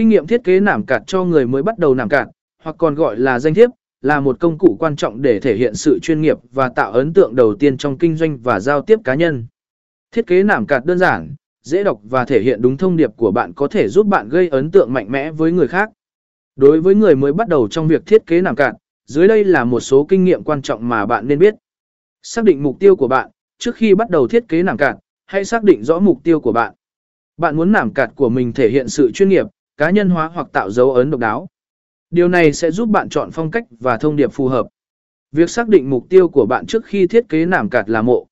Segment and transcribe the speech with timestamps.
[0.00, 2.28] Kinh nghiệm thiết kế nảm cạt cho người mới bắt đầu nảm cạt,
[2.62, 3.70] hoặc còn gọi là danh thiếp,
[4.02, 7.12] là một công cụ quan trọng để thể hiện sự chuyên nghiệp và tạo ấn
[7.12, 9.46] tượng đầu tiên trong kinh doanh và giao tiếp cá nhân.
[10.12, 13.30] Thiết kế nảm cạt đơn giản, dễ đọc và thể hiện đúng thông điệp của
[13.30, 15.90] bạn có thể giúp bạn gây ấn tượng mạnh mẽ với người khác.
[16.56, 18.74] Đối với người mới bắt đầu trong việc thiết kế nảm cạt,
[19.06, 21.54] dưới đây là một số kinh nghiệm quan trọng mà bạn nên biết.
[22.22, 24.96] Xác định mục tiêu của bạn, trước khi bắt đầu thiết kế nảm cạt,
[25.26, 26.74] hãy xác định rõ mục tiêu của bạn.
[27.36, 29.46] Bạn muốn nảm cạt của mình thể hiện sự chuyên nghiệp,
[29.80, 31.48] cá nhân hóa hoặc tạo dấu ấn độc đáo.
[32.10, 34.66] Điều này sẽ giúp bạn chọn phong cách và thông điệp phù hợp.
[35.32, 38.26] Việc xác định mục tiêu của bạn trước khi thiết kế nảm cạt là mộ.